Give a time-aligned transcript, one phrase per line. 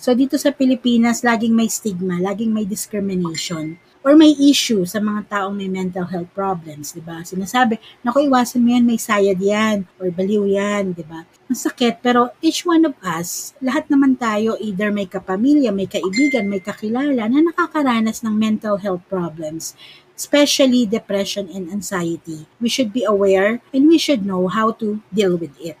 [0.00, 5.28] So dito sa Pilipinas, laging may stigma, laging may discrimination or may issue sa mga
[5.28, 7.20] taong may mental health problems, di ba?
[7.20, 11.28] Sinasabi, naku, iwasan mo yan, may sayad yan, or baliw yan, di ba?
[11.52, 16.48] Ang sakit, pero each one of us, lahat naman tayo, either may kapamilya, may kaibigan,
[16.48, 19.76] may kakilala na nakakaranas ng mental health problems
[20.20, 22.44] especially depression and anxiety.
[22.60, 25.80] We should be aware and we should know how to deal with it.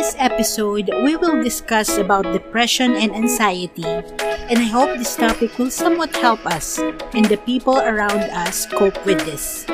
[0.00, 5.68] This episode, we will discuss about depression and anxiety, and I hope this topic will
[5.68, 6.80] somewhat help us
[7.12, 9.68] and the people around us cope with this.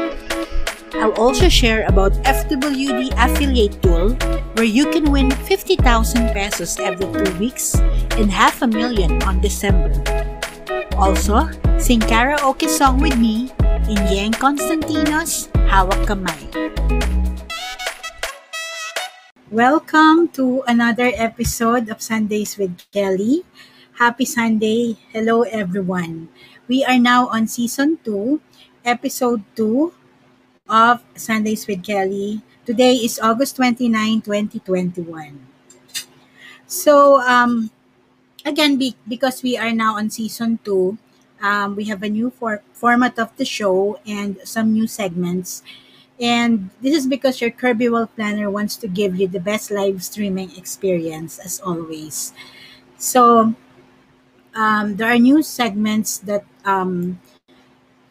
[0.98, 4.18] I'll also share about FWD affiliate tool
[4.58, 7.78] where you can win 50,000 pesos every 2 weeks
[8.18, 9.94] and half a million on December.
[10.98, 11.46] Also,
[11.78, 13.54] sing karaoke song with me
[13.86, 17.14] in Yang Constantinos Hawak Kamay.
[19.50, 23.42] Welcome to another episode of Sundays with Kelly.
[23.98, 24.98] Happy Sunday.
[25.14, 26.28] Hello, everyone.
[26.68, 28.40] We are now on season 2,
[28.84, 29.94] episode 2
[30.68, 32.42] of Sundays with Kelly.
[32.66, 35.38] Today is August 29, 2021.
[36.66, 37.70] So, um,
[38.44, 40.98] again, be, because we are now on season 2,
[41.42, 45.62] um, we have a new for- format of the show and some new segments.
[46.20, 50.02] And this is because your Kirby World Planner wants to give you the best live
[50.02, 52.32] streaming experience as always.
[52.98, 53.54] So,
[54.54, 57.20] um, there are new segments that um,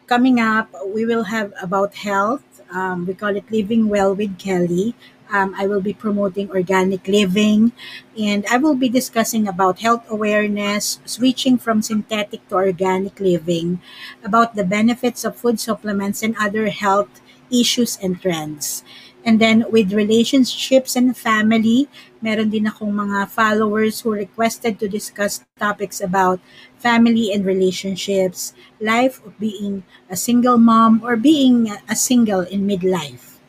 [0.06, 0.70] coming up.
[0.86, 2.44] We will have about health.
[2.70, 4.94] Um, we call it Living Well with Kelly.
[5.30, 7.72] Um, I will be promoting organic living,
[8.16, 13.80] and I will be discussing about health awareness, switching from synthetic to organic living,
[14.22, 17.20] about the benefits of food supplements and other health
[17.50, 18.84] issues and trends.
[19.26, 21.90] And then with relationships and family,
[22.22, 26.38] meron din akong mga followers who requested to discuss topics about
[26.78, 33.42] family and relationships, life of being a single mom or being a single in midlife.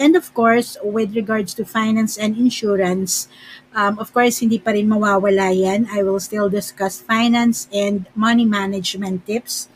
[0.00, 3.28] And of course, with regards to finance and insurance,
[3.74, 5.90] um, of course, hindi pa rin mawawala yan.
[5.92, 9.68] I will still discuss finance and money management tips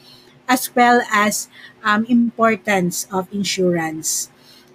[0.49, 1.49] as well as
[1.85, 4.31] um, importance of insurance.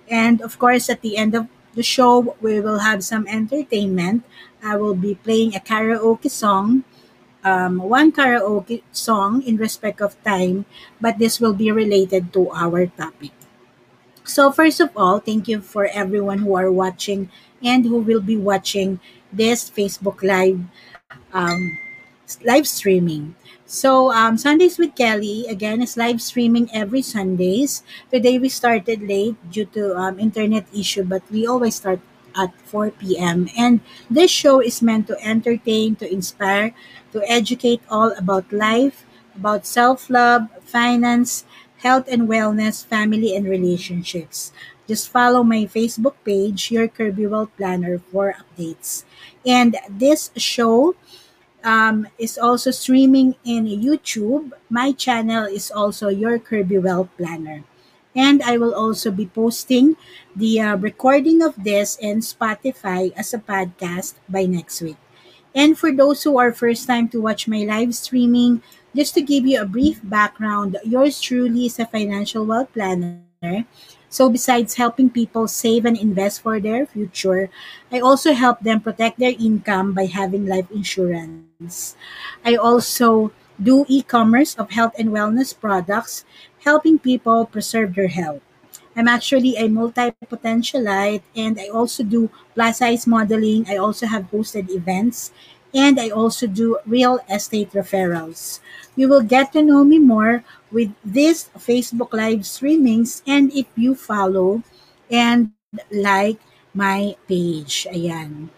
[0.09, 4.23] And of course, at the end of the show, we will have some entertainment.
[4.63, 6.83] I will be playing a karaoke song,
[7.43, 10.65] um, one karaoke song in respect of time,
[10.99, 13.31] but this will be related to our topic.
[14.23, 17.29] So first of all, thank you for everyone who are watching
[17.63, 18.99] and who will be watching
[19.31, 20.59] this Facebook Live
[21.33, 21.77] um,
[22.43, 23.35] live streaming.
[23.67, 27.83] So, um, Sundays with Kelly, again, is live streaming every Sundays.
[28.09, 31.99] Today we started late due to um, internet issue, but we always start
[32.35, 33.49] at 4 p.m.
[33.57, 36.71] And this show is meant to entertain, to inspire,
[37.11, 39.03] to educate all about life,
[39.35, 41.43] about self-love, finance,
[41.83, 44.53] health and wellness, family and relationships.
[44.87, 49.03] Just follow my Facebook page, Your Kirby World Planner, for updates.
[49.45, 50.95] And this show
[51.67, 54.55] um, is also streaming in YouTube.
[54.71, 57.67] My channel is also Your Kirby Well Planner.
[58.15, 59.99] And I will also be posting
[60.33, 64.97] the uh, recording of this in Spotify as a podcast by next week.
[65.53, 68.63] And for those who are first time to watch my live streaming,
[68.95, 73.67] just to give you a brief background, yours truly is a financial wealth planner
[74.09, 77.49] so, besides helping people save and invest for their future,
[77.91, 81.95] I also help them protect their income by having life insurance.
[82.45, 83.31] I also
[83.61, 86.23] do e commerce of health and wellness products,
[86.63, 88.41] helping people preserve their health.
[88.95, 93.67] I'm actually a multi potentialite and I also do plus size modeling.
[93.69, 95.31] I also have hosted events
[95.73, 98.59] and I also do real estate referrals.
[98.95, 103.95] You will get to know me more with this Facebook live streamings and if you
[103.95, 104.63] follow
[105.11, 105.51] and
[105.91, 106.39] like
[106.73, 107.87] my page.
[107.91, 108.49] Ayan.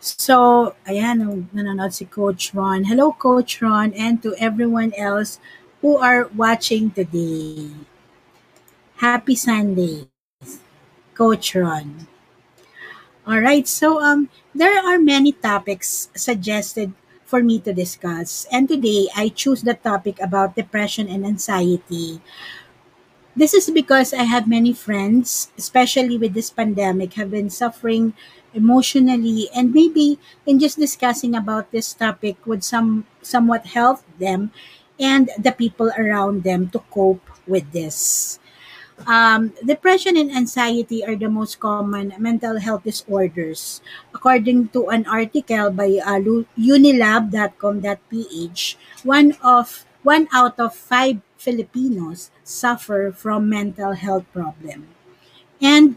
[0.00, 1.20] So, ayan,
[1.52, 2.88] nanonood si Coach Ron.
[2.88, 5.36] Hello, Coach Ron, and to everyone else
[5.84, 7.68] who are watching today.
[8.96, 10.08] Happy Sunday,
[11.12, 12.08] Coach Ron.
[13.28, 16.96] All right, so um, there are many topics suggested
[17.30, 22.20] for me to discuss, and today I choose the topic about depression and anxiety.
[23.36, 28.14] This is because I have many friends, especially with this pandemic, have been suffering
[28.54, 34.50] emotionally and maybe in just discussing about this topic would some somewhat help them
[34.98, 38.38] and the people around them to cope with this.
[39.06, 43.80] Um, depression and anxiety are the most common mental health disorders.
[44.14, 46.20] According to an article by uh,
[46.58, 47.32] unilab.com.ph,
[49.04, 54.88] one of one out of five Filipinos suffer from mental health problem.
[55.60, 55.96] And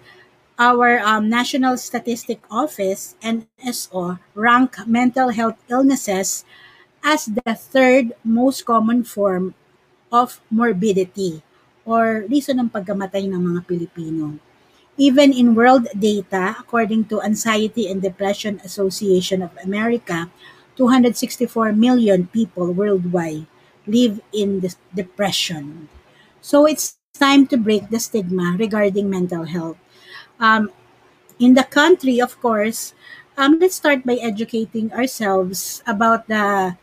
[0.59, 6.45] our um, National Statistic Office, NSO, rank mental health illnesses
[7.03, 9.55] as the third most common form
[10.11, 11.43] of morbidity
[11.85, 14.39] or reason ng pagkamatay ng mga Pilipino.
[14.95, 20.29] Even in world data, according to Anxiety and Depression Association of America,
[20.77, 23.45] 264 million people worldwide
[23.85, 24.61] live in
[24.93, 25.89] depression.
[26.41, 29.77] So it's time to break the stigma regarding mental health.
[30.39, 30.71] Um,
[31.39, 32.93] in the country, of course,
[33.37, 36.77] um, let's start by educating ourselves about the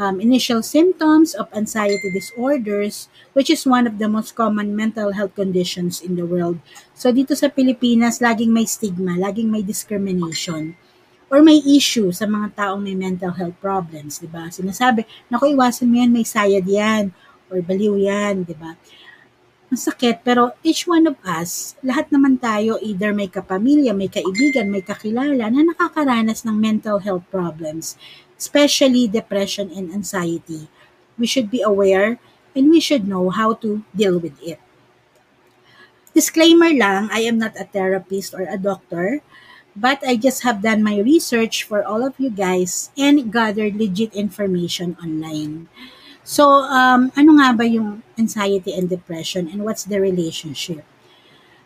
[0.00, 5.36] um, initial symptoms of anxiety disorders, which is one of the most common mental health
[5.36, 6.56] conditions in the world.
[6.96, 10.80] So dito sa Pilipinas, laging may stigma, laging may discrimination
[11.30, 14.50] or may issue sa mga taong may mental health problems, di ba?
[14.50, 17.14] Sinasabi, naku, iwasan mo yan, may sayad yan,
[17.46, 18.74] or baliw yan, di ba?
[19.70, 24.82] Masakit, pero each one of us, lahat naman tayo, either may kapamilya, may kaibigan, may
[24.82, 27.94] kakilala na nakakaranas ng mental health problems,
[28.40, 30.72] especially depression and anxiety.
[31.20, 32.16] We should be aware
[32.56, 34.56] and we should know how to deal with it.
[36.16, 39.20] Disclaimer lang, I am not a therapist or a doctor,
[39.76, 44.16] but I just have done my research for all of you guys and gathered legit
[44.16, 45.68] information online.
[46.24, 50.82] So, um, ano nga ba yung anxiety and depression and what's the relationship?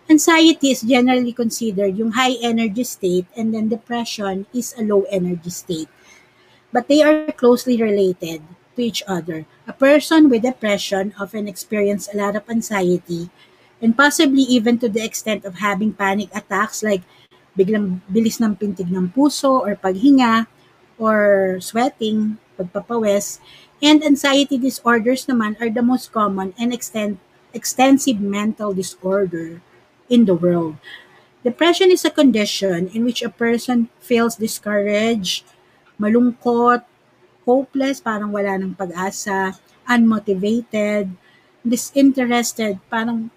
[0.04, 5.48] Anxiety is generally considered yung high energy state and then depression is a low energy
[5.48, 5.88] state.
[6.74, 8.42] But they are closely related
[8.74, 9.46] to each other.
[9.70, 13.30] A person with depression often experience a lot of anxiety
[13.78, 17.06] and possibly even to the extent of having panic attacks like
[17.54, 20.50] biglang bilis ng pintig ng puso or paghinga
[20.98, 23.38] or sweating, pagpapawis.
[23.78, 27.22] And anxiety disorders naman are the most common and extend,
[27.54, 29.62] extensive mental disorder
[30.10, 30.74] in the world.
[31.46, 35.44] Depression is a condition in which a person feels discouraged,
[36.00, 36.82] malungkot,
[37.44, 39.54] hopeless, parang wala ng pag-asa,
[39.84, 41.12] unmotivated,
[41.60, 43.28] disinterested, parang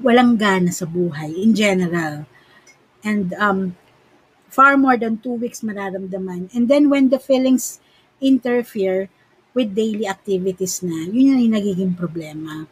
[0.00, 2.24] walang gana sa buhay in general.
[3.02, 3.76] And um,
[4.52, 6.52] far more than two weeks mararamdaman.
[6.54, 7.80] And then when the feelings
[8.20, 9.08] interfere
[9.54, 12.68] with daily activities na, yun yung nagiging problema.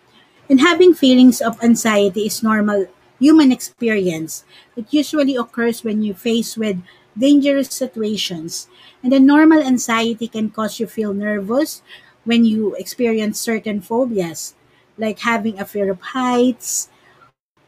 [0.49, 2.87] And having feelings of anxiety is normal
[3.21, 4.45] human experience.
[4.75, 6.81] It usually occurs when you face with
[7.19, 8.69] dangerous situations.
[9.03, 11.83] And the normal anxiety can cause you feel nervous
[12.25, 14.55] when you experience certain phobias,
[14.99, 16.89] like having a fear of heights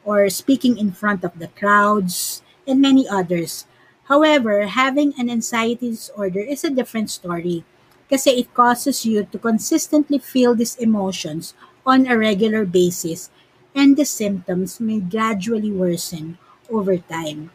[0.05, 3.67] or speaking in front of the crowds and many others.
[4.05, 7.65] However, having an anxiety disorder is a different story
[8.11, 11.55] kasi it causes you to consistently feel these emotions
[11.87, 13.31] on a regular basis
[13.75, 16.37] and the symptoms may gradually worsen
[16.69, 17.51] over time.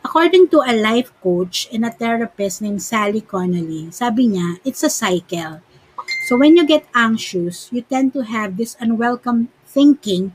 [0.00, 4.88] According to a life coach and a therapist named Sally Connolly, sabi niya, it's a
[4.88, 5.60] cycle.
[6.24, 10.32] So when you get anxious, you tend to have this unwelcome thinking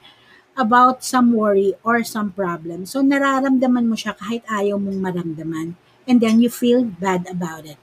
[0.55, 2.85] about some worry or some problem.
[2.85, 5.73] So nararamdaman mo siya kahit ayaw mong maramdaman.
[6.05, 7.81] And then you feel bad about it.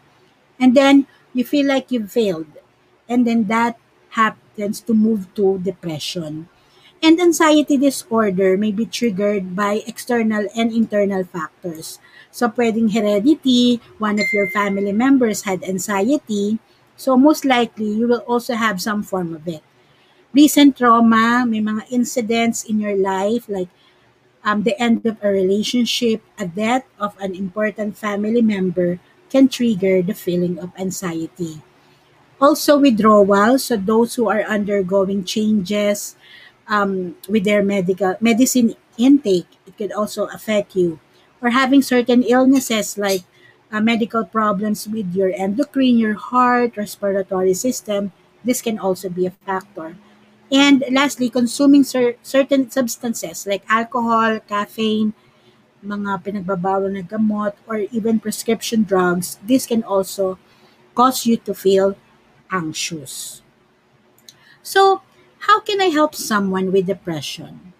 [0.62, 2.62] And then you feel like you've failed.
[3.10, 3.74] And then that
[4.14, 6.46] happens to move to depression.
[7.02, 11.98] And anxiety disorder may be triggered by external and internal factors.
[12.30, 16.58] So pwedeng heredity, one of your family members had anxiety,
[16.96, 19.62] so most likely you will also have some form of it.
[20.32, 23.68] Recent trauma, may mga incidents in your life like
[24.44, 30.02] um, the end of a relationship, a death of an important family member can trigger
[30.02, 31.62] the feeling of anxiety.
[32.40, 36.16] Also withdrawal, so those who are undergoing changes
[36.68, 41.00] um, with their medical medicine intake, it could also affect you.
[41.40, 43.22] Or having certain illnesses like
[43.72, 48.12] uh, medical problems with your endocrine, your heart, respiratory system,
[48.44, 49.96] this can also be a factor.
[50.52, 55.14] And lastly, consuming cer- certain substances like alcohol, caffeine,
[55.84, 60.38] mga pinagbabawal na gamot, or even prescription drugs, this can also
[60.94, 61.96] cause you to feel
[62.50, 63.42] anxious.
[64.62, 65.02] So,
[65.42, 67.74] how can I help someone with depression?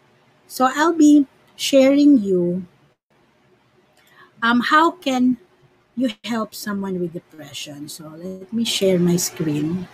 [0.47, 1.27] So, I'll be
[1.57, 2.67] sharing you
[4.43, 5.39] um, how can
[5.97, 7.89] you help someone with depression.
[7.89, 9.87] So, let me share my screen.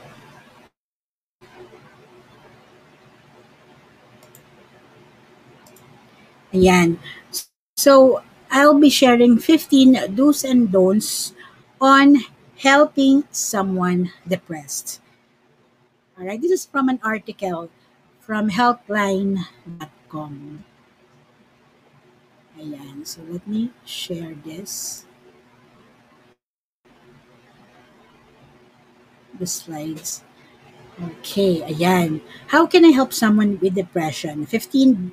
[6.53, 6.97] Ayan.
[7.77, 11.35] So, I'll be sharing 15 do's and don'ts
[11.81, 12.17] on
[12.57, 15.01] helping someone depressed.
[16.19, 17.71] All right, this is from an article
[18.19, 19.47] from helpline.com.
[22.59, 25.07] Ayan, so let me share this.
[29.39, 30.25] The slides.
[30.99, 32.21] Okay, ayan.
[32.51, 34.45] How can I help someone with depression?
[34.45, 35.13] 15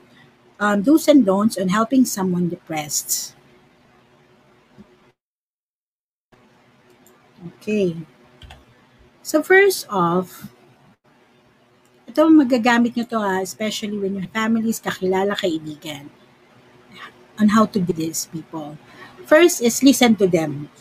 [0.60, 3.36] um, do's and don'ts on helping someone depressed.
[7.62, 7.96] Okay.
[9.22, 10.55] So first off,
[12.16, 16.08] ito magagamit nyo to ha, especially when your families, kakilala, kaibigan,
[17.36, 18.80] on how to do this, people.
[19.28, 20.72] First is listen to them.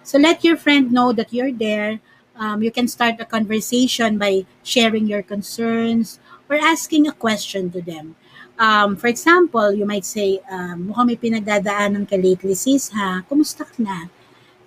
[0.00, 2.00] So let your friend know that you're there.
[2.40, 7.84] Um, you can start a conversation by sharing your concerns or asking a question to
[7.84, 8.16] them.
[8.56, 13.28] Um, for example, you might say, um, mukhang may pinagdadaanan ka lately, sis, ha?
[13.28, 14.08] Kumusta ka na?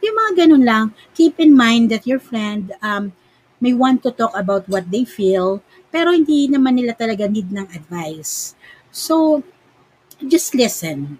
[0.06, 0.86] Yung mga ganun lang,
[1.18, 3.10] keep in mind that your friend um,
[3.58, 7.68] may want to talk about what they feel, pero hindi naman nila talaga need ng
[7.76, 8.56] advice.
[8.90, 9.44] So,
[10.24, 11.20] just listen.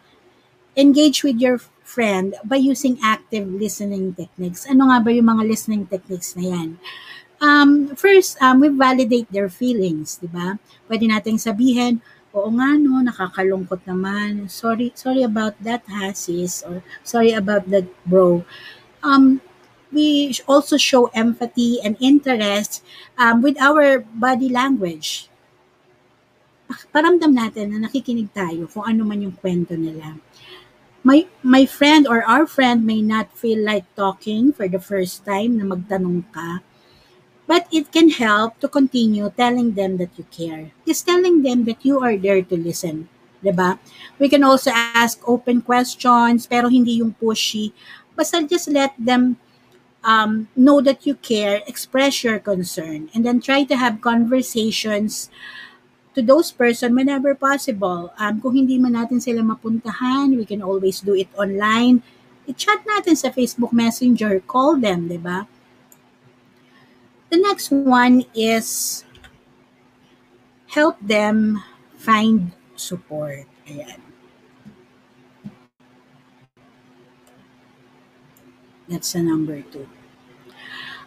[0.74, 4.64] Engage with your friend by using active listening techniques.
[4.64, 6.70] Ano nga ba yung mga listening techniques na yan?
[7.44, 10.56] Um, first, um, we validate their feelings, di ba?
[10.88, 12.00] Pwede nating sabihin,
[12.32, 14.48] oo nga no, nakakalungkot naman.
[14.48, 16.64] Sorry, sorry about that, ha, sis?
[16.64, 18.48] Or sorry about that, bro.
[19.04, 19.44] Um,
[19.92, 22.84] we also show empathy and interest
[23.18, 25.28] um, with our body language.
[26.96, 30.16] Paramdam natin na nakikinig tayo kung ano man yung kwento nila.
[31.04, 35.60] My, my friend or our friend may not feel like talking for the first time
[35.60, 36.64] na magtanong ka,
[37.50, 40.72] but it can help to continue telling them that you care.
[40.88, 43.12] Just telling them that you are there to listen.
[43.42, 43.82] 'di ba?
[44.22, 47.74] We can also ask open questions pero hindi yung pushy.
[48.14, 49.36] Basta just let them
[50.04, 55.30] um, know that you care, express your concern, and then try to have conversations
[56.14, 58.14] to those person whenever possible.
[58.20, 62.04] Um, kung hindi man natin sila mapuntahan, we can always do it online.
[62.50, 65.48] I-chat natin sa Facebook Messenger, call them, di ba?
[67.32, 69.02] The next one is
[70.68, 71.64] help them
[71.96, 73.48] find support.
[73.70, 74.11] Ayan.
[78.92, 79.88] That's the number two.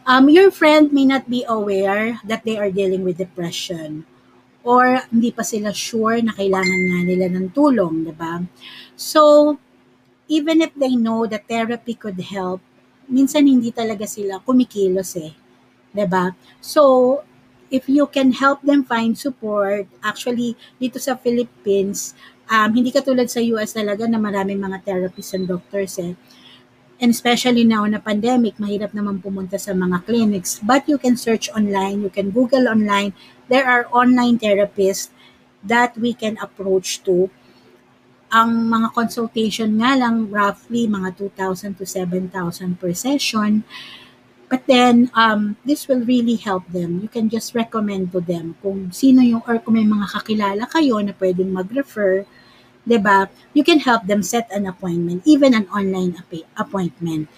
[0.09, 4.09] Um, your friend may not be aware that they are dealing with depression
[4.65, 8.41] or hindi pa sila sure na kailangan nga nila ng tulong, di ba?
[8.97, 9.57] So,
[10.29, 12.65] even if they know that therapy could help,
[13.09, 15.37] minsan hindi talaga sila kumikilos eh.
[15.93, 16.33] Di ba?
[16.65, 17.21] So,
[17.69, 22.17] if you can help them find support, actually, dito sa Philippines,
[22.49, 26.17] um, hindi katulad sa US talaga na maraming mga therapists and doctors eh.
[27.05, 30.57] And especially now na pandemic, mahirap naman pumunta sa mga clinics.
[30.65, 33.13] But you can search online, you can Google online.
[33.53, 35.13] There are online therapists
[35.61, 37.29] that we can approach to.
[38.33, 43.69] Ang mga consultation nga lang roughly mga 2,000 to 7,000 per session.
[44.49, 47.05] But then, um, this will really help them.
[47.05, 51.05] You can just recommend to them kung sino yung, or kung may mga kakilala kayo
[51.05, 52.25] na pwedeng mag-refer
[52.87, 53.33] ba?
[53.57, 56.21] You can help them set an appointment, even an online
[56.57, 57.29] appointment.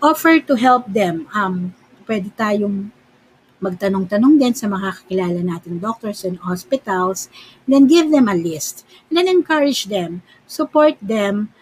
[0.00, 1.28] Offer to help them.
[1.32, 2.92] Um, pwede tayong
[3.60, 7.28] magtanong-tanong din sa mga kakilala nating doctors and hospitals,
[7.64, 8.88] and then give them a list.
[9.08, 11.52] And then encourage them, support them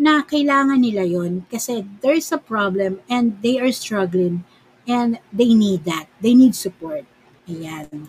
[0.00, 4.42] na kailangan nila yon kasi there's a problem and they are struggling
[4.88, 6.08] and they need that.
[6.18, 7.04] They need support.
[7.46, 8.08] Ayan.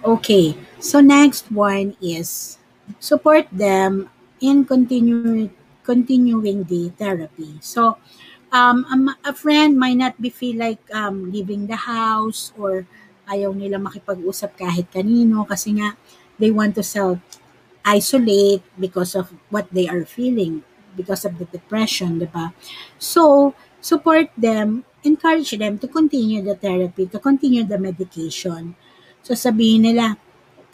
[0.00, 0.56] Okay.
[0.78, 2.56] So next one is
[2.98, 4.10] support them
[4.40, 5.50] in continue,
[5.82, 7.58] continuing the therapy.
[7.60, 7.98] So,
[8.52, 12.86] um, a, a friend might not be feel like um, leaving the house or
[13.28, 15.96] ayaw nila makipag-usap kahit kanino kasi nga
[16.36, 17.16] they want to self
[17.84, 20.64] isolate because of what they are feeling
[20.96, 22.54] because of the depression, di ba?
[22.96, 28.78] So, support them, encourage them to continue the therapy, to continue the medication.
[29.20, 30.16] So, sabihin nila,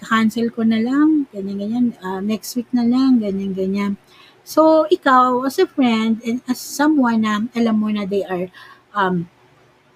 [0.00, 4.00] cancel ko na lang, ganyan-ganyan, uh, next week na lang, ganyan-ganyan.
[4.42, 8.48] So, ikaw, as a friend, and as someone na alam mo na they are
[8.96, 9.28] um,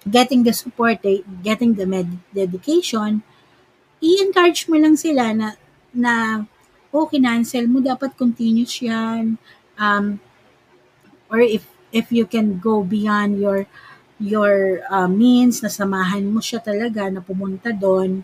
[0.05, 3.25] getting the support, they, getting the med- dedication,
[3.99, 5.47] i-encourage mo lang sila na,
[5.91, 6.45] na
[6.93, 9.41] oh, kinancel mo, dapat continuous yan.
[9.75, 10.21] Um,
[11.29, 13.67] or if, if you can go beyond your
[14.19, 18.23] your uh, means, na samahan mo siya talaga na pumunta doon,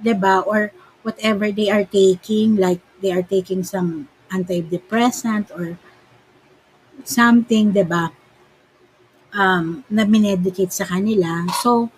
[0.00, 0.40] 'di ba?
[0.44, 5.76] Or whatever they are taking, like they are taking some antidepressant or
[7.02, 8.12] something, 'di ba?
[9.30, 11.46] Um, na minedicate sa kanila.
[11.62, 11.88] So,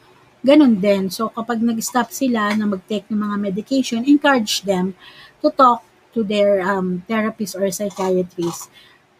[0.45, 1.09] ganun din.
[1.09, 4.93] So, kapag nag-stop sila na mag-take ng mga medication, encourage them
[5.41, 5.81] to talk
[6.13, 8.69] to their um, therapist or psychiatrist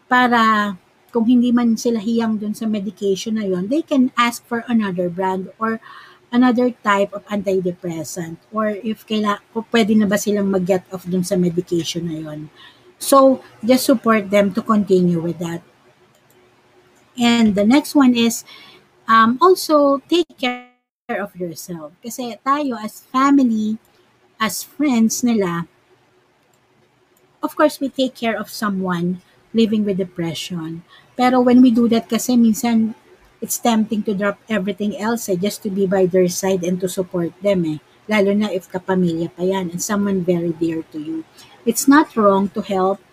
[0.05, 0.75] para
[1.09, 5.09] kung hindi man sila hiyang dun sa medication na yon, they can ask for another
[5.09, 5.77] brand or
[6.33, 11.21] another type of antidepressant or if kaila, kung pwede na ba silang mag-get off dun
[11.21, 12.49] sa medication na yon.
[12.97, 15.61] So, just support them to continue with that.
[17.13, 18.41] And the next one is
[19.05, 20.73] um, also take care
[21.21, 21.93] of yourself.
[22.01, 23.77] Kasi tayo as family,
[24.41, 25.69] as friends nila,
[27.43, 29.21] of course, we take care of someone
[29.53, 30.81] living with depression.
[31.13, 32.97] Pero when we do that kasi minsan
[33.43, 36.87] it's tempting to drop everything else eh, just to be by their side and to
[36.87, 37.83] support them eh.
[38.07, 41.27] Lalo na if kapamilya pa yan and someone very dear to you.
[41.67, 43.03] It's not wrong to help.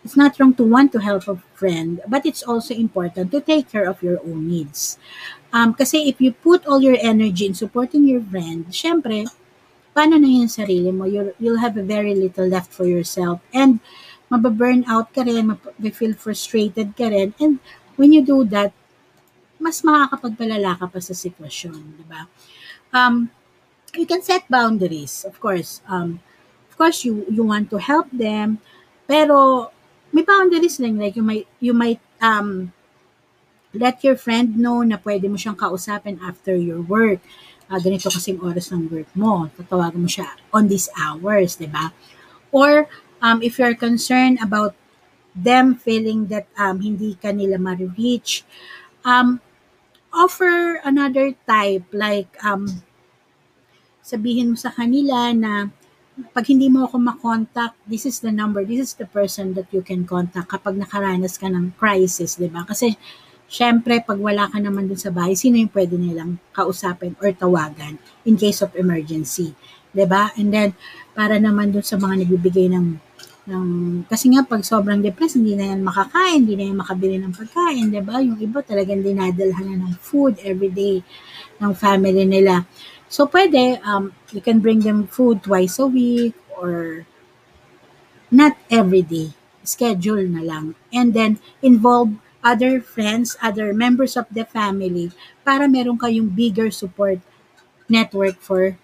[0.00, 3.68] It's not wrong to want to help a friend, but it's also important to take
[3.68, 4.96] care of your own needs.
[5.52, 9.28] Um, kasi if you put all your energy in supporting your friend, syempre,
[9.92, 11.04] paano na yung sarili mo?
[11.04, 13.44] You'll, you'll have a very little left for yourself.
[13.52, 13.84] And
[14.32, 15.52] mababurn out ka rin,
[15.92, 17.36] feel frustrated ka rin.
[17.36, 17.60] And
[18.00, 18.72] when you do that,
[19.60, 22.26] mas makakapagpalala ka pa sa sitwasyon, di ba?
[22.90, 23.28] Um,
[23.94, 25.84] you can set boundaries, of course.
[25.86, 26.24] Um,
[26.72, 28.58] of course, you you want to help them,
[29.04, 29.68] pero
[30.10, 30.98] may boundaries lang.
[30.98, 32.72] Like, you might, you might um,
[33.70, 37.22] let your friend know na pwede mo siyang kausapin after your work.
[37.70, 39.46] Uh, ganito kasing oras ng work mo.
[39.54, 41.94] Tatawagan mo siya on these hours, di ba?
[42.50, 42.90] Or,
[43.22, 44.74] um, if you're concerned about
[45.38, 48.42] them feeling that um, hindi ka nila ma-reach,
[49.06, 49.38] um,
[50.10, 52.82] offer another type like um,
[54.02, 55.70] sabihin mo sa kanila na
[56.34, 59.80] pag hindi mo ako makontak, this is the number, this is the person that you
[59.80, 62.68] can contact kapag nakaranas ka ng crisis, di ba?
[62.68, 62.92] Kasi,
[63.48, 67.96] syempre, pag wala ka naman dun sa bahay, sino yung pwede nilang kausapin or tawagan
[68.28, 69.56] in case of emergency,
[69.96, 70.28] di ba?
[70.36, 70.76] And then,
[71.16, 73.00] para naman dun sa mga nagbibigay ng
[73.50, 73.68] ng,
[74.06, 77.90] kasi nga pag sobrang depressed, hindi na yan makakain, hindi na yan makabili ng pagkain,
[77.90, 78.22] di ba?
[78.22, 81.02] Yung iba talagang dinadalhan na ng food every day
[81.58, 82.64] ng family nila.
[83.10, 87.04] So, pwede, um, you can bring them food twice a week or
[88.30, 89.34] not every day.
[89.66, 90.78] Schedule na lang.
[90.94, 95.12] And then, involve other friends, other members of the family
[95.44, 97.20] para meron kayong bigger support
[97.90, 98.78] network for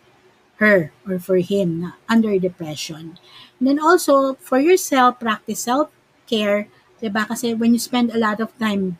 [0.56, 3.18] her or for him na under depression.
[3.58, 6.68] And then also, for yourself, practice self-care.
[7.02, 7.28] Diba?
[7.28, 8.98] Kasi when you spend a lot of time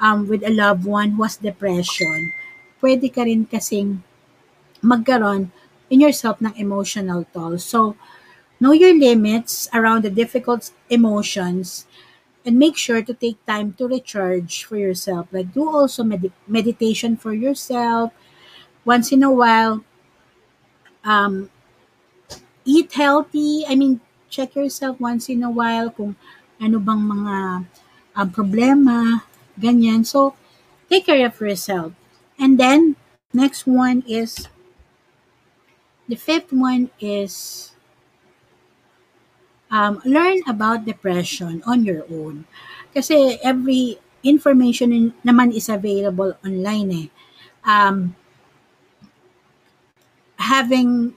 [0.00, 2.32] um, with a loved one who has depression,
[2.82, 4.02] pwede ka rin kasing
[4.82, 5.50] magkaroon
[5.90, 7.58] in yourself ng emotional toll.
[7.58, 7.96] So,
[8.60, 11.86] know your limits around the difficult emotions
[12.46, 15.28] and make sure to take time to recharge for yourself.
[15.32, 18.12] Like, do also med- meditation for yourself.
[18.84, 19.84] Once in a while,
[21.04, 21.50] um,
[22.64, 23.64] eat healthy.
[23.68, 26.16] I mean, check yourself once in a while kung
[26.58, 27.36] ano bang mga
[28.16, 29.22] um, problema,
[29.60, 30.02] ganyan.
[30.06, 30.34] So,
[30.88, 31.92] take care of yourself.
[32.40, 32.96] And then,
[33.32, 34.48] next one is,
[36.08, 37.70] the fifth one is,
[39.70, 42.46] um, learn about depression on your own.
[42.94, 47.08] Kasi every information naman is available online eh.
[47.66, 48.16] Um,
[50.44, 51.14] having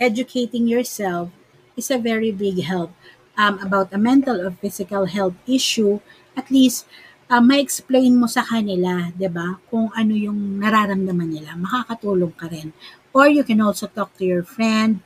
[0.00, 1.30] educating yourself
[1.76, 2.92] is a very big help
[3.38, 6.00] um, about a mental or physical health issue.
[6.36, 6.86] At least,
[7.30, 9.60] uh, ma-explain mo sa kanila, 'di ba?
[9.70, 12.72] Kung ano yung nararamdaman nila, makakatulong ka rin.
[13.10, 15.02] Or you can also talk to your friend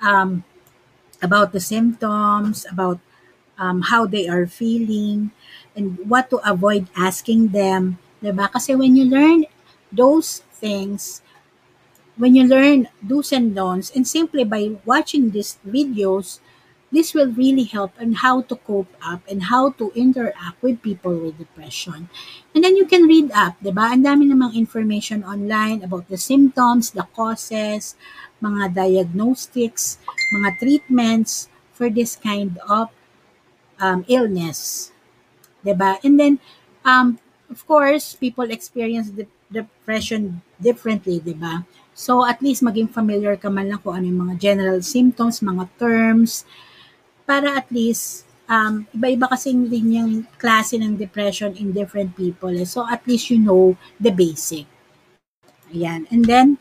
[0.00, 0.44] um,
[1.22, 3.00] about the symptoms, about
[3.58, 5.32] um, how they are feeling,
[5.76, 8.48] and what to avoid asking them, ba?
[8.52, 9.46] Kasi when you learn
[9.92, 11.23] those things,
[12.16, 16.38] when you learn do's and don'ts and simply by watching these videos
[16.94, 21.10] this will really help on how to cope up and how to interact with people
[21.10, 22.08] with depression.
[22.54, 23.90] And then you can read up, di ba?
[23.90, 27.98] Ang dami namang information online about the symptoms, the causes,
[28.38, 29.98] mga diagnostics,
[30.30, 32.94] mga treatments for this kind of
[33.82, 34.94] um, illness.
[35.66, 35.98] Di ba?
[36.06, 36.38] And then,
[36.86, 37.18] um,
[37.50, 41.66] of course, people experience the depression differently, di ba?
[41.94, 45.70] So, at least maging familiar ka man lang kung ano yung mga general symptoms, mga
[45.78, 46.42] terms,
[47.24, 52.52] para at least um, iba-iba kasi din yung klase ng depression in different people.
[52.52, 52.68] Eh.
[52.68, 54.68] So at least you know the basic.
[55.72, 56.06] Ayan.
[56.12, 56.60] And then,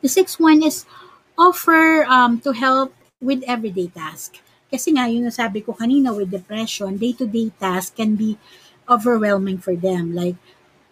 [0.00, 0.88] the sixth one is
[1.36, 4.40] offer um, to help with everyday task.
[4.68, 8.36] Kasi nga, yun nasabi ko kanina with depression, day-to-day task can be
[8.84, 10.12] overwhelming for them.
[10.12, 10.36] Like,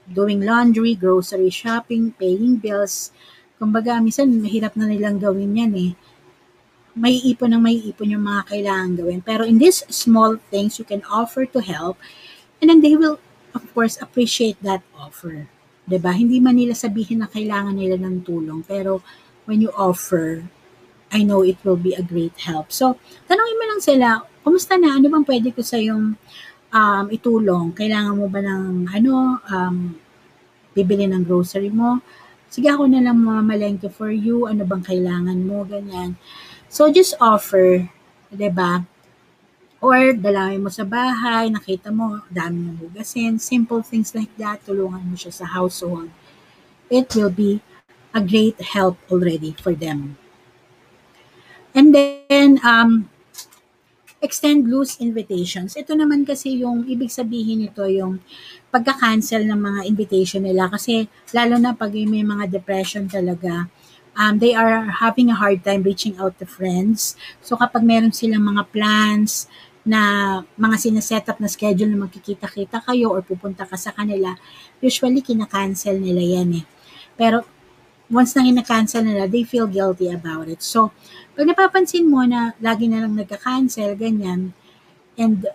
[0.08, 3.12] doing laundry, grocery shopping, paying bills.
[3.56, 5.92] Kumbaga, minsan mahirap na nilang gawin yan eh
[6.96, 9.20] may ipon ng may ipon yung mga kailangan gawin.
[9.20, 12.00] Pero in these small things, you can offer to help
[12.58, 13.20] and then they will,
[13.52, 15.44] of course, appreciate that offer.
[15.84, 16.12] ba diba?
[16.16, 19.04] Hindi man nila sabihin na kailangan nila ng tulong, pero
[19.44, 20.40] when you offer,
[21.12, 22.72] I know it will be a great help.
[22.72, 22.96] So,
[23.28, 24.06] tanongin mo lang sila,
[24.42, 24.96] kumusta na?
[24.96, 26.16] Ano bang pwede ko sa yung
[26.72, 27.76] um, itulong?
[27.76, 29.94] Kailangan mo ba ng ano, um,
[30.72, 32.00] bibili ng grocery mo?
[32.50, 34.46] Sige ako na lang mamalengke for you.
[34.46, 35.66] Ano bang kailangan mo?
[35.66, 36.14] Ganyan.
[36.70, 37.86] So, just offer,
[38.30, 38.82] 'di ba?
[39.78, 45.04] Or dalawin mo sa bahay, nakita mo, dami mong hugasin, simple things like that, tulungan
[45.04, 46.08] mo siya sa household.
[46.88, 47.60] It will be
[48.16, 50.16] a great help already for them.
[51.76, 53.12] And then, um,
[54.24, 55.76] extend loose invitations.
[55.76, 58.24] Ito naman kasi yung ibig sabihin nito yung
[58.72, 63.68] pagka-cancel ng mga invitation nila kasi lalo na pag may mga depression talaga,
[64.16, 67.14] um, they are having a hard time reaching out to friends.
[67.44, 69.46] So kapag meron silang mga plans
[69.86, 74.34] na mga sineset up na schedule na magkikita-kita kayo or pupunta ka sa kanila,
[74.80, 76.64] usually kina-cancel nila yan eh.
[77.14, 77.46] Pero
[78.06, 80.62] once na kina-cancel nila, they feel guilty about it.
[80.62, 80.94] So,
[81.34, 84.54] pag napapansin mo na lagi na lang nagka-cancel, ganyan,
[85.18, 85.46] and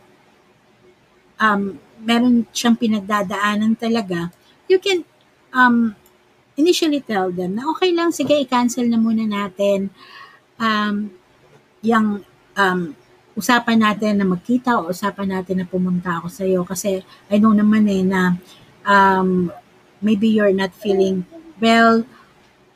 [1.39, 4.29] um, meron siyang pinagdadaanan talaga,
[4.67, 5.07] you can
[5.55, 5.95] um,
[6.59, 9.87] initially tell them na okay lang, sige, i-cancel na muna natin
[10.59, 11.09] um,
[11.81, 12.21] yung
[12.55, 12.81] um,
[13.33, 16.99] usapan natin na magkita o usapan natin na pumunta ako sa iyo kasi
[17.31, 18.35] I know naman eh na
[18.83, 19.47] um,
[20.03, 21.23] maybe you're not feeling
[21.63, 22.03] well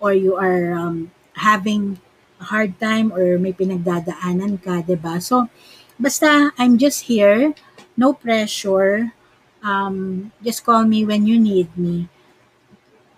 [0.05, 1.97] or you are um, having
[2.37, 5.17] a hard time or may pinagdadaanan ka, 'di ba?
[5.17, 5.49] So
[5.97, 7.57] basta I'm just here,
[7.97, 9.17] no pressure.
[9.65, 12.05] Um, just call me when you need me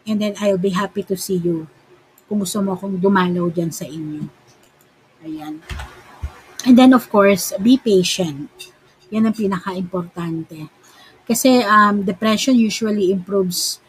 [0.08, 1.68] and then I'll be happy to see you
[2.28, 4.24] kung gusto mo akong dumalaw dyan sa inyo.
[5.28, 5.60] Ayan.
[6.68, 8.52] And then, of course, be patient.
[9.12, 10.68] Yan ang pinaka-importante.
[11.24, 13.80] Kasi um, depression usually improves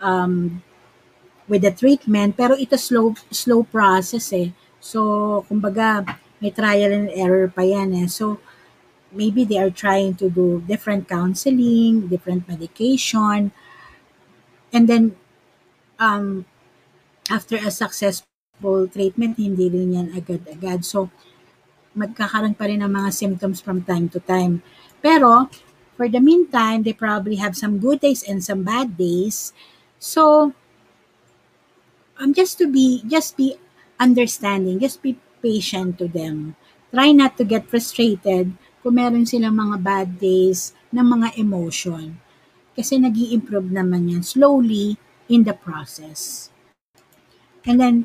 [0.00, 0.60] um,
[1.46, 4.50] with the treatment, pero ito slow, slow process eh.
[4.82, 6.04] So, kumbaga,
[6.42, 8.06] may trial and error pa yan eh.
[8.10, 8.38] So,
[9.14, 13.54] maybe they are trying to do different counseling, different medication,
[14.74, 15.16] and then
[15.98, 16.44] um,
[17.30, 20.84] after a successful treatment, hindi rin yan agad-agad.
[20.84, 21.10] So,
[21.96, 24.60] magkakaroon pa rin ng mga symptoms from time to time.
[25.00, 25.48] Pero,
[25.96, 29.56] for the meantime, they probably have some good days and some bad days.
[29.96, 30.52] So,
[32.20, 33.56] um, just to be, just be
[34.00, 36.56] understanding, just be patient to them.
[36.92, 38.52] Try not to get frustrated
[38.82, 42.16] kung meron silang mga bad days ng mga emotion.
[42.76, 44.96] Kasi nag improve naman yan slowly
[45.28, 46.52] in the process.
[47.66, 47.96] And then,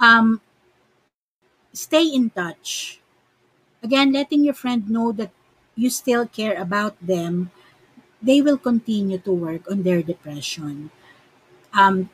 [0.00, 0.42] um,
[1.72, 2.98] stay in touch.
[3.82, 5.30] Again, letting your friend know that
[5.74, 7.50] you still care about them,
[8.20, 10.90] they will continue to work on their depression.
[11.74, 12.10] Um,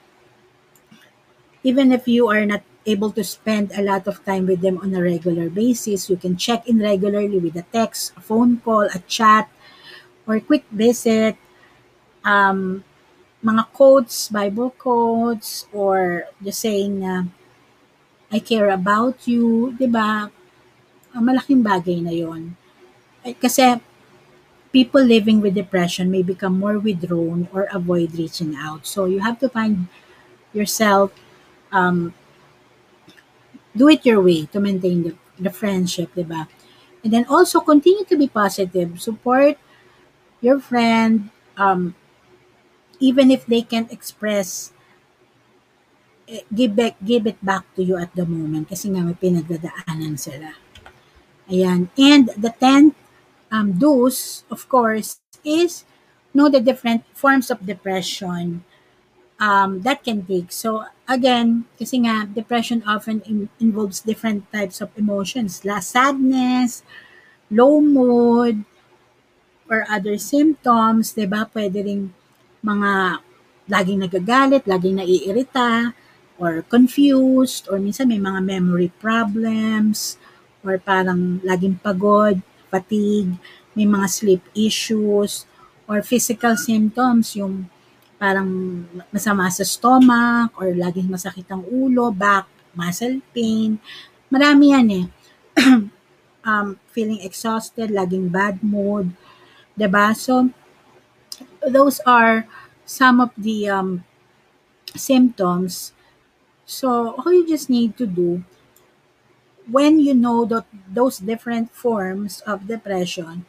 [1.62, 4.94] even if you are not able to spend a lot of time with them on
[4.94, 9.00] a regular basis, you can check in regularly with a text, a phone call, a
[9.06, 9.48] chat,
[10.26, 11.36] or a quick visit.
[12.24, 12.84] Um,
[13.44, 17.24] mga quotes, Bible quotes, or just saying na,
[18.32, 20.28] I care about you, di ba?
[21.14, 22.56] Uh, malaking bagay na yon.
[23.40, 23.80] Kasi
[24.72, 28.84] people living with depression may become more withdrawn or avoid reaching out.
[28.86, 29.88] So you have to find
[30.52, 31.12] yourself,
[31.72, 32.14] um,
[33.76, 36.48] do it your way to maintain the, the friendship, di ba?
[37.04, 39.00] And then also continue to be positive.
[39.00, 39.56] Support
[40.40, 41.94] your friend, um,
[42.98, 44.72] even if they can't express
[46.26, 50.18] eh, give back give it back to you at the moment kasi nga may pinagdadaanan
[50.18, 50.58] sila.
[51.48, 51.88] Ayan.
[51.96, 52.92] And the 10th
[53.48, 55.88] um, do's, of course, is
[56.34, 58.64] know the different forms of depression
[59.40, 60.52] um, that can take.
[60.52, 65.64] So, again, kasi nga, depression often in- involves different types of emotions.
[65.64, 66.82] La sadness,
[67.50, 68.64] low mood,
[69.68, 71.44] or other symptoms, 'di ba?
[71.48, 72.02] Pwede ring
[72.64, 73.20] mga
[73.68, 75.92] laging nagagalit, laging naiirita,
[76.40, 80.16] or confused, or minsan may mga memory problems,
[80.64, 82.40] or parang laging pagod,
[82.72, 83.36] fatigue,
[83.76, 85.44] may mga sleep issues,
[85.84, 87.68] or physical symptoms, yung
[88.18, 93.78] parang masama sa stomach, or laging masakit ang ulo, back, muscle pain.
[94.28, 95.06] Marami yan eh.
[96.48, 99.14] um, feeling exhausted, laging bad mood,
[99.78, 100.12] ba?
[100.14, 100.50] So
[101.62, 102.46] those are
[102.84, 104.04] some of the um,
[104.96, 105.92] symptoms.
[106.66, 108.44] So all you just need to do
[109.70, 113.44] when you know that those different forms of depression,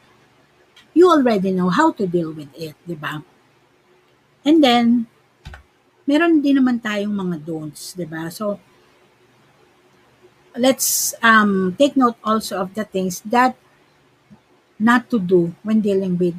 [0.92, 3.24] you already know how to deal with it, 'di ba?
[4.44, 5.06] And then
[6.08, 8.32] meron din naman tayong mga don'ts, 'di ba?
[8.32, 8.58] So
[10.58, 13.54] let's um, take note also of the things that
[14.80, 16.34] not to do when dealing with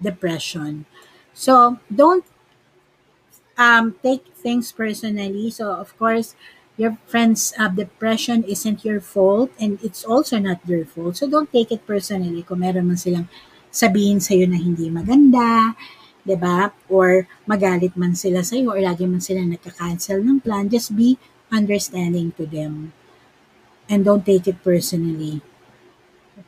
[0.00, 0.86] depression.
[1.34, 2.24] So don't
[3.58, 5.50] um, take things personally.
[5.50, 6.38] So of course,
[6.76, 11.18] your friends' uh, depression isn't your fault and it's also not their fault.
[11.18, 13.28] So don't take it personally kung meron man silang
[13.74, 15.74] sabihin sa'yo na hindi maganda,
[16.24, 16.72] 'di ba?
[16.88, 21.20] Or magalit man sila sa'yo or lagi man sila nagka-cancel ng plan, just be
[21.52, 22.96] understanding to them.
[23.86, 25.44] And don't take it personally.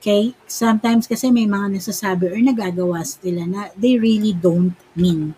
[0.01, 0.33] Okay?
[0.49, 5.37] Sometimes kasi may mga nasasabi or nagagawa sila na they really don't mean.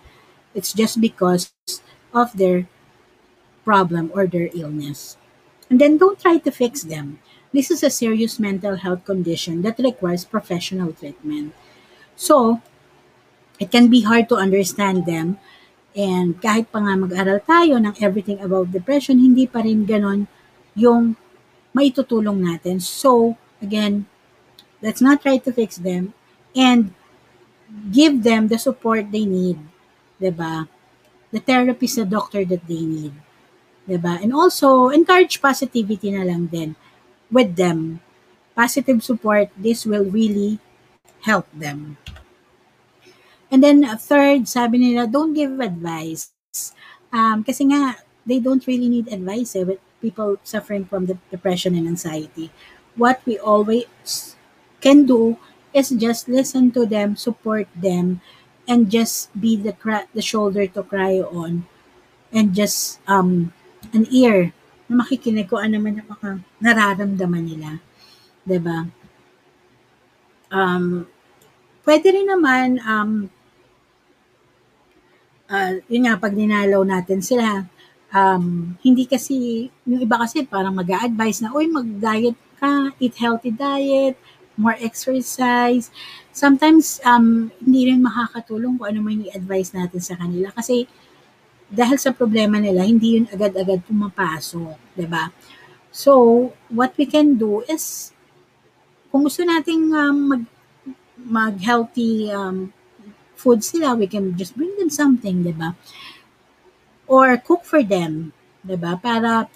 [0.54, 1.50] It's just because
[2.14, 2.70] of their
[3.66, 5.18] problem or their illness.
[5.68, 7.20] And then don't try to fix them.
[7.52, 11.52] This is a serious mental health condition that requires professional treatment.
[12.16, 12.60] So,
[13.58, 15.38] it can be hard to understand them
[15.98, 20.30] and kahit pa nga mag-aral tayo ng everything about depression, hindi pa rin ganon
[20.78, 21.18] yung
[21.74, 22.78] maitutulong natin.
[22.78, 24.06] So, again,
[24.78, 26.14] let's not try to fix them
[26.54, 26.94] and
[27.90, 29.58] give them the support they need.
[30.22, 30.70] ba?
[31.34, 33.18] The therapist, the doctor that they need.
[33.90, 34.22] ba?
[34.22, 36.78] And also, encourage positivity na lang din
[37.26, 37.98] with them.
[38.54, 40.62] Positive support, this will really
[41.26, 41.98] help them.
[43.50, 46.32] And then, uh, third, sabi nila, don't give advice.
[47.08, 47.96] Um, kasi nga,
[48.28, 52.52] they don't really need advice eh, with people suffering from the depression and anxiety.
[52.96, 54.36] What we always
[54.84, 55.40] can do
[55.72, 58.20] is just listen to them, support them,
[58.68, 61.64] and just be the cra- the shoulder to cry on,
[62.28, 63.52] and just um
[63.96, 64.52] an ear
[64.88, 66.30] na makikinig ko ano man ang mga
[66.60, 67.70] nararamdaman nila.
[68.44, 68.84] 'Di ba?
[70.52, 71.08] Um,
[71.84, 73.32] pwede rin naman, um,
[75.48, 77.64] uh, yun nga, pag dinalaw natin sila,
[78.12, 83.52] um, hindi kasi, yung iba kasi parang mag advise na, uy, mag-diet ka, eat healthy
[83.52, 84.16] diet,
[84.58, 85.90] more exercise.
[86.34, 90.50] Sometimes, um, hindi rin makakatulong kung ano man yung advice natin sa kanila.
[90.54, 90.86] Kasi,
[91.68, 94.76] dahil sa problema nila, hindi yun agad-agad pumapasok.
[94.76, 95.24] ba diba?
[95.92, 98.12] So, what we can do is,
[99.08, 100.42] kung gusto nating um, mag,
[101.18, 102.70] mag-healthy um,
[103.38, 105.78] food sila, we can just bring them something, di ba?
[107.06, 108.34] Or cook for them,
[108.66, 108.98] di ba?
[108.98, 109.46] Para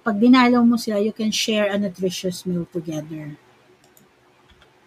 [0.00, 3.36] pag dinalaw mo sila, you can share a nutritious meal together.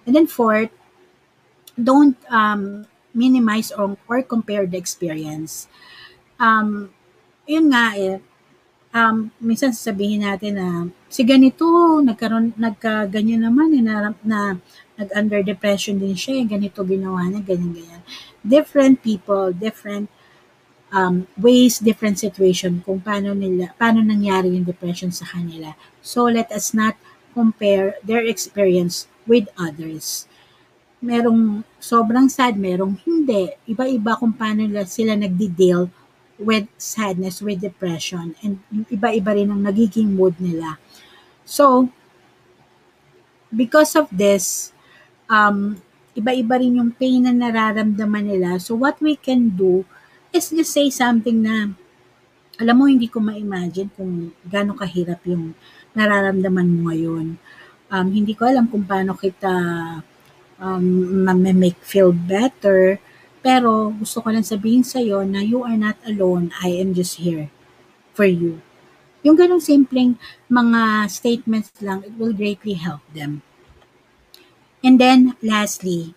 [0.09, 0.73] And then fourth,
[1.77, 5.69] don't um, minimize or, or compare the experience.
[6.41, 6.89] Um,
[7.45, 8.17] yun nga eh,
[8.95, 10.67] um, minsan sasabihin natin na
[11.12, 14.39] si ganito, nagkaroon, nagka-ganyan naman, eh, na, na
[14.99, 18.01] nag-under depression din siya, eh, ganito ginawa niya, ganyan, ganyan.
[18.43, 20.12] Different people, different
[20.91, 25.73] um, ways, different situation kung paano nila, paano nangyari yung depression sa kanila.
[26.03, 26.99] So, let us not
[27.31, 30.27] compare their experience with others.
[30.99, 33.55] Merong sobrang sad, merong hindi.
[33.71, 35.88] Iba-iba kung paano sila nagdi-deal
[36.39, 38.59] with sadness, with depression, and
[38.91, 40.79] iba-iba rin ang nagiging mood nila.
[41.43, 41.91] So,
[43.51, 44.71] because of this,
[45.29, 45.77] um,
[46.17, 48.59] iba-iba rin yung pain na nararamdaman nila.
[48.59, 49.85] So, what we can do
[50.35, 51.71] is just say something na,
[52.59, 55.55] alam mo, hindi ko ma-imagine kung gaano kahirap yung
[55.95, 57.39] nararamdaman mo ngayon.
[57.89, 59.53] Um, hindi ko alam kung paano kita
[60.59, 60.85] um,
[61.23, 62.99] ma-make feel better
[63.39, 66.51] pero gusto ko lang sabihin sa'yo na you are not alone.
[66.59, 67.47] I am just here
[68.11, 68.59] for you.
[69.23, 70.19] Yung ganong simpleng
[70.51, 73.43] mga statements lang, it will greatly help them.
[74.83, 76.15] And then, lastly,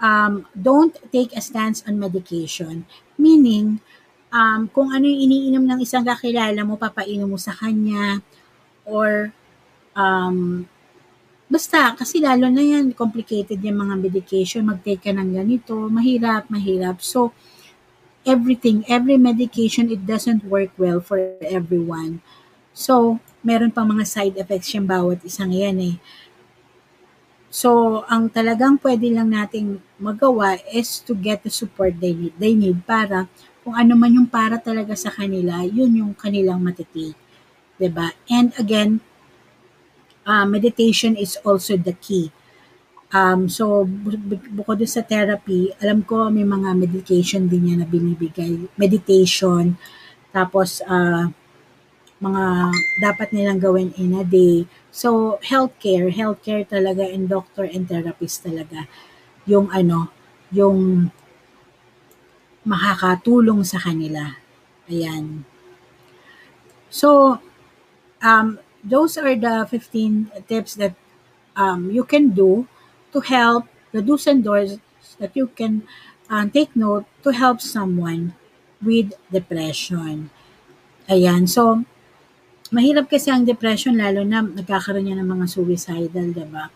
[0.00, 2.86] um, don't take a stance on medication.
[3.18, 3.80] Meaning,
[4.32, 8.24] um, kung ano yung iniinom ng isang kakilala mo, papainom mo sa kanya,
[8.88, 9.34] or
[9.92, 10.64] um,
[11.52, 17.04] basta, kasi lalo na yan, complicated yung mga medication, mag-take ka ng ganito, mahirap, mahirap.
[17.04, 17.32] So,
[18.24, 22.20] everything, every medication, it doesn't work well for everyone.
[22.76, 25.96] So, meron pa mga side effects yung bawat isang yan eh.
[27.48, 32.52] So, ang talagang pwede lang nating magawa is to get the support they need, they
[32.52, 33.24] need para
[33.64, 37.16] kung ano man yung para talaga sa kanila, yun yung kanilang matitake.
[37.80, 38.12] ba?
[38.28, 39.00] And again,
[40.28, 42.28] uh, meditation is also the key.
[43.08, 43.88] Um, so,
[44.52, 48.68] bukod sa therapy, alam ko may mga medication din niya na binibigay.
[48.76, 49.80] Meditation,
[50.28, 51.32] tapos uh,
[52.18, 54.66] mga dapat nilang gawin in a day.
[54.90, 58.90] So, healthcare, healthcare talaga and doctor and therapist talaga
[59.46, 60.10] yung ano,
[60.50, 61.10] yung
[62.66, 64.36] makakatulong sa kanila.
[64.90, 65.46] Ayan.
[66.90, 67.38] So,
[68.20, 70.94] um, those are the 15 tips that
[71.56, 72.66] um, you can do
[73.12, 74.80] to help the do's and don'ts
[75.18, 75.86] that you can
[76.30, 78.34] uh, take note to help someone
[78.82, 80.30] with depression.
[81.08, 81.48] Ayan.
[81.48, 81.84] So,
[82.74, 86.68] mahirap kasi ang depression lalo na nagkakaroon niya ng mga suicidal, diba?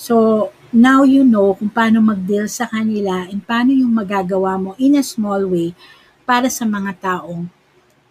[0.00, 4.94] So, now you know kung paano mag-deal sa kanila and paano yung magagawa mo in
[4.94, 5.74] a small way
[6.22, 7.50] para sa mga taong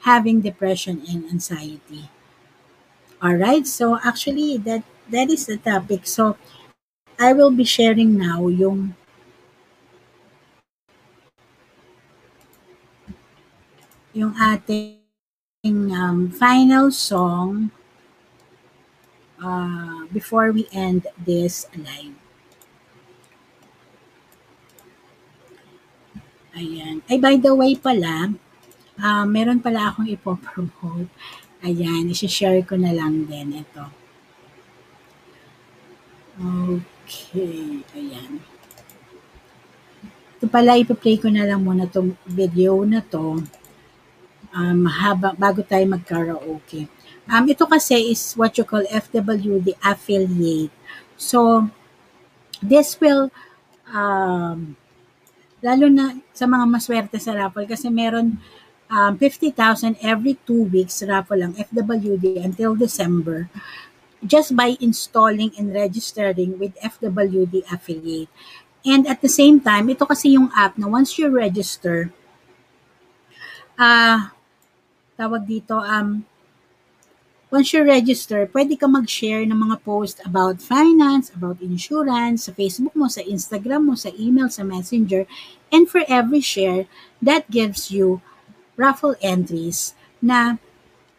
[0.04, 2.12] having depression and anxiety.
[3.20, 3.68] All right.
[3.68, 6.08] So actually that that is the topic.
[6.08, 6.40] So
[7.20, 8.96] I will be sharing now yung
[14.16, 14.99] yung ating
[15.66, 17.72] um, final song
[19.44, 22.16] uh, before we end this live.
[26.56, 27.04] Ayan.
[27.12, 28.32] Ay, by the way pala,
[29.04, 31.12] uh, meron pala akong ipopromote.
[31.60, 33.84] Ayan, isi-share ko na lang din ito.
[36.40, 38.40] Okay, ayan.
[40.40, 43.44] Ito pala, ipa-play ko na lang muna itong video na to
[44.54, 46.90] um, haba, bago tayo mag-karaoke.
[47.30, 50.74] Um, ito kasi is what you call FWD affiliate.
[51.14, 51.70] So,
[52.64, 53.30] this will,
[53.94, 54.74] um,
[55.62, 58.40] lalo na sa mga maswerte sa raffle kasi meron
[58.90, 63.52] um, 50,000 every two weeks raffle lang FWD until December
[64.26, 68.28] just by installing and registering with FWD affiliate.
[68.84, 72.12] And at the same time, ito kasi yung app na once you register,
[73.80, 74.32] uh,
[75.20, 76.24] tawag dito, um,
[77.52, 82.96] once you register, pwede ka mag-share ng mga post about finance, about insurance, sa Facebook
[82.96, 85.28] mo, sa Instagram mo, sa email, sa Messenger.
[85.68, 86.88] And for every share,
[87.20, 88.24] that gives you
[88.80, 89.92] raffle entries
[90.24, 90.56] na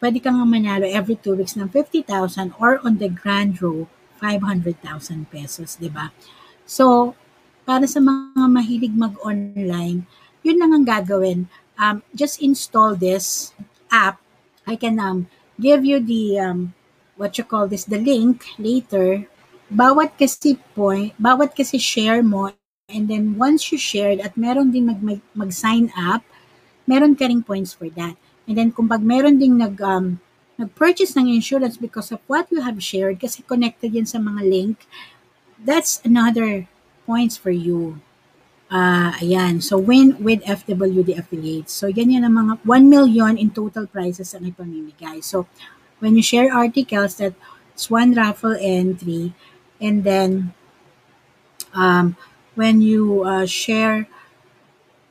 [0.01, 3.85] pwede kang manalo every two weeks ng 50,000 or on the grand draw,
[4.17, 6.09] 500,000 pesos, di ba?
[6.65, 7.13] So,
[7.67, 10.09] para sa mga mahilig mag-online,
[10.41, 11.45] yun lang ang gagawin.
[11.77, 13.53] Um, just install this
[13.91, 14.23] app.
[14.65, 15.27] I can um,
[15.59, 16.73] give you the, um,
[17.15, 19.27] what you call this, the link later.
[19.71, 22.51] Bawat kasi point, bawat kasi share mo,
[22.91, 26.23] and then once you shared at meron din mag, mag, mag-sign up,
[26.87, 28.15] meron ka ring points for that.
[28.47, 30.19] And then kung pag meron ding nag, um,
[30.59, 34.83] nag-purchase ng insurance because of what you have shared, kasi connected yan sa mga link,
[35.55, 36.67] that's another
[37.07, 38.03] points for you.
[38.71, 39.59] Uh, ayan.
[39.59, 41.75] So, win with FWD affiliates.
[41.75, 45.19] So, ganyan ang mga 1 million in total prizes ang ipamimigay.
[45.19, 45.43] So,
[45.99, 49.35] when you share articles, that's one raffle entry.
[49.83, 50.55] And then,
[51.75, 52.15] um,
[52.55, 54.07] when you uh, share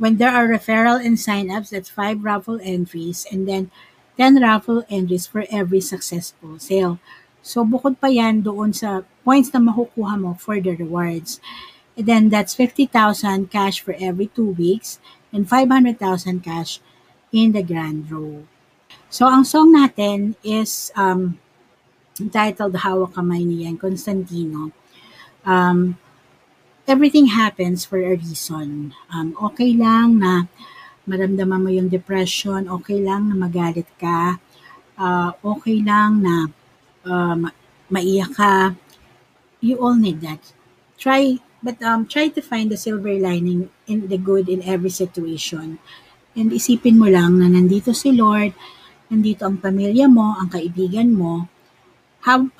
[0.00, 3.70] when there are referral and sign-ups, that's five raffle entries and then
[4.16, 6.98] 10 raffle entries for every successful sale.
[7.44, 11.40] So, bukod pa yan doon sa points na makukuha mo for the rewards.
[11.96, 14.98] And then, that's 50,000 cash for every two weeks
[15.32, 16.80] and 500,000 cash
[17.32, 18.42] in the grand draw.
[19.10, 21.38] So, ang song natin is um,
[22.20, 24.70] entitled Hawak Kamay Niyan, Constantino.
[25.42, 25.98] Um,
[26.86, 28.94] everything happens for a reason.
[29.14, 30.46] Um, okay lang na
[31.10, 34.38] maramdaman mo yung depression, okay lang na magalit ka,
[34.98, 36.50] uh, okay lang na
[37.06, 37.34] uh,
[37.90, 38.78] maiyak ka.
[39.58, 40.54] You all need that.
[41.00, 45.78] Try, but um, try to find the silver lining in the good in every situation.
[46.32, 48.56] And isipin mo lang na nandito si Lord,
[49.12, 51.48] nandito ang pamilya mo, ang kaibigan mo,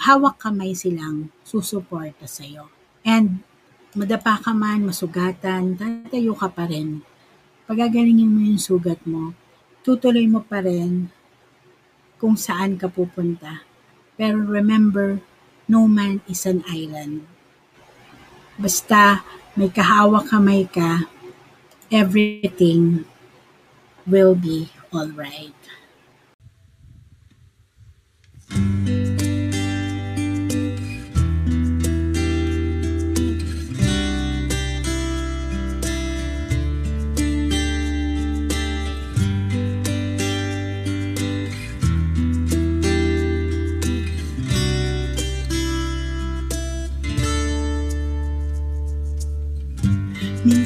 [0.00, 2.68] hawak kamay silang susuporta sa'yo.
[3.04, 3.40] And
[3.96, 7.00] madapa ka man, masugatan, tatayo ka pa rin.
[7.64, 9.32] Pagagalingin mo yung sugat mo,
[9.80, 11.08] tutuloy mo pa rin
[12.20, 13.64] kung saan ka pupunta.
[14.20, 15.24] Pero remember,
[15.70, 17.24] no man is an island.
[18.60, 19.24] Basta
[19.56, 21.08] may kahawak kamay ka,
[21.88, 23.08] everything
[24.04, 25.56] will be alright.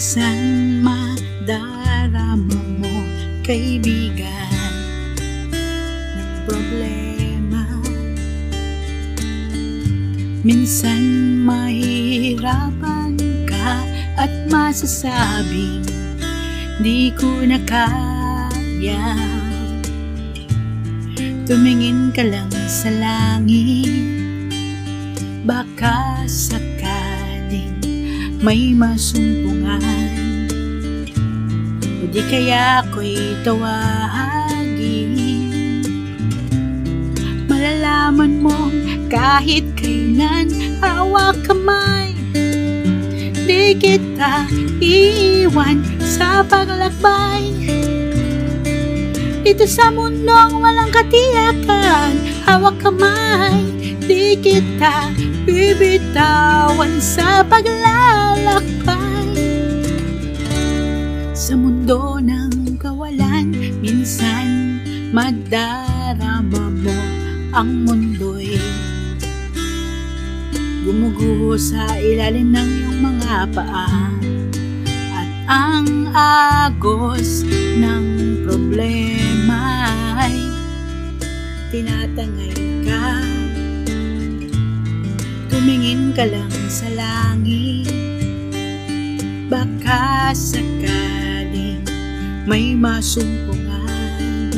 [0.04, 2.92] Minsan madarama mo,
[3.40, 4.76] kaibigan,
[6.12, 7.64] ng problema.
[10.44, 11.00] Minsan
[11.48, 13.16] mahihirapan
[13.48, 13.80] ka
[14.20, 15.88] at masasabing
[16.84, 19.16] di ko na kaya.
[21.48, 24.52] Tumingin ka lang sa langit,
[25.48, 27.80] baka sakaling
[28.44, 29.93] may masumpungan
[32.14, 35.18] di kaya ako'y tawagin
[37.50, 38.74] Malalaman mong
[39.10, 40.46] kahit kailan
[40.78, 42.14] hawak kamay.
[43.34, 44.46] Di kita
[44.78, 47.50] iiwan sa paglakbay.
[49.42, 52.14] Dito sa mundong walang katiyakan
[52.46, 53.58] Hawak kamay.
[54.06, 55.10] Di kita
[55.42, 59.13] bibitawan sa paglalakbay
[61.44, 63.52] Sa mundo ng kawalan
[63.84, 64.80] Minsan
[65.12, 67.00] madarama mo
[67.52, 68.56] ang mundo'y
[70.88, 74.08] Gumuguho sa ilalim ng iyong mga paa.
[75.12, 77.44] At ang agos
[77.76, 78.04] ng
[78.48, 79.60] problema
[80.24, 80.40] ay
[81.68, 82.56] tinatangay
[82.88, 83.20] ka.
[85.52, 87.92] Tumingin ka lang sa langit
[89.52, 91.13] Baka sakaling
[92.44, 94.52] may masumpungan.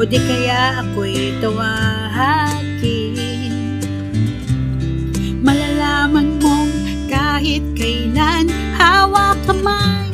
[0.00, 2.80] O di kaya ako'y tawagin
[5.44, 6.72] Malalaman mong
[7.12, 8.48] kahit kailan
[8.80, 10.08] hawak kamay.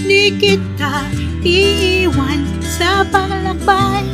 [0.00, 1.04] Di kita
[1.44, 4.04] iiwan sa paglakbay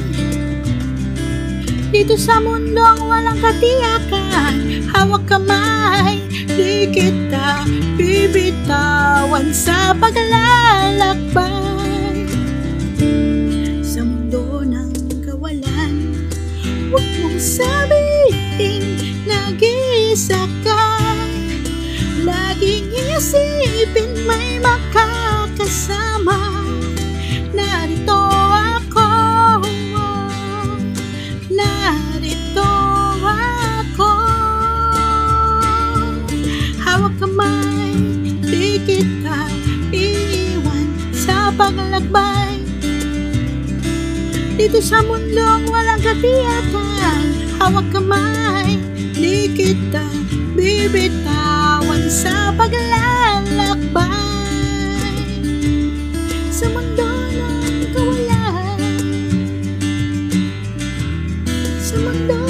[1.94, 6.18] Dito sa mundong walang katiyakan Hawak kamay.
[6.50, 7.62] Di kita
[8.10, 11.54] bibitawan sa paglalakbay.
[13.86, 16.26] Sa mundo ng kawalan
[16.90, 18.98] Huwag mong sabihin
[19.30, 20.86] nag-iisa ka
[22.26, 24.09] Laging isipin
[41.90, 42.54] sa paglakbay
[44.54, 47.34] Dito sa mundong walang katiyakan.
[47.58, 50.06] Hawak kamay Di kita
[50.54, 54.06] bibitawan sa paglalakbay.
[56.54, 58.78] Sa mundo ng kawalan
[61.82, 62.49] Sa mundo